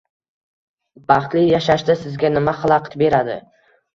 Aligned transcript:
Baxtli 1.11 1.43
yashashda 1.49 1.97
sizga 2.05 2.33
nima 2.37 2.57
xalaqit 2.63 2.99
beradi? 3.05 3.37